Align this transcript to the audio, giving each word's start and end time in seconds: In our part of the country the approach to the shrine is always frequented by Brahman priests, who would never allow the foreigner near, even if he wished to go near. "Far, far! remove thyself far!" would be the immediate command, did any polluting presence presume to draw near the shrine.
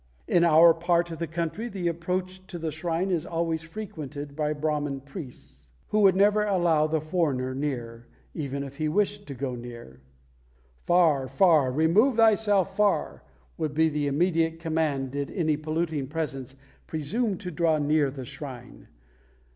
In 0.27 0.43
our 0.43 0.73
part 0.73 1.11
of 1.11 1.19
the 1.19 1.27
country 1.27 1.69
the 1.69 1.87
approach 1.87 2.47
to 2.47 2.57
the 2.57 2.71
shrine 2.71 3.11
is 3.11 3.23
always 3.23 3.61
frequented 3.61 4.35
by 4.35 4.51
Brahman 4.51 5.01
priests, 5.01 5.69
who 5.89 5.99
would 5.99 6.15
never 6.15 6.43
allow 6.43 6.87
the 6.87 6.99
foreigner 6.99 7.53
near, 7.53 8.07
even 8.33 8.63
if 8.63 8.77
he 8.77 8.89
wished 8.89 9.27
to 9.27 9.35
go 9.35 9.53
near. 9.53 10.01
"Far, 10.81 11.27
far! 11.27 11.71
remove 11.71 12.15
thyself 12.15 12.75
far!" 12.75 13.21
would 13.59 13.75
be 13.75 13.89
the 13.89 14.07
immediate 14.07 14.59
command, 14.59 15.11
did 15.11 15.29
any 15.29 15.55
polluting 15.55 16.07
presence 16.07 16.55
presume 16.87 17.37
to 17.37 17.51
draw 17.51 17.77
near 17.77 18.09
the 18.09 18.25
shrine. 18.25 18.87